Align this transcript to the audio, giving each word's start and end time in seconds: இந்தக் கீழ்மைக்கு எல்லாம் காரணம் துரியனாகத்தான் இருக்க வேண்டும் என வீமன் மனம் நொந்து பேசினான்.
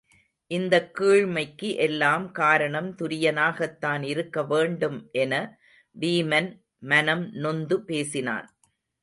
இந்தக் 0.51 0.95
கீழ்மைக்கு 0.99 1.75
எல்லாம் 1.75 2.31
காரணம் 2.31 2.95
துரியனாகத்தான் 2.95 4.01
இருக்க 4.03 4.43
வேண்டும் 4.43 5.09
என 5.11 5.33
வீமன் 5.99 6.49
மனம் 6.79 7.31
நொந்து 7.33 7.83
பேசினான். 7.83 8.47